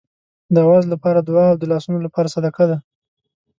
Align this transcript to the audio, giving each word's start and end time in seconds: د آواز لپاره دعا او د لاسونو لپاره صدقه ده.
د 0.53 0.55
آواز 0.65 0.85
لپاره 0.93 1.19
دعا 1.21 1.45
او 1.51 1.57
د 1.61 1.63
لاسونو 1.71 1.97
لپاره 2.05 2.31
صدقه 2.35 2.63
ده. 2.71 2.77